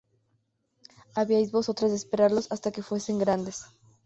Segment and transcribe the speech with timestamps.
[1.13, 3.65] ¿Habíais vosotras de esperarlos hasta que fuesen grandes?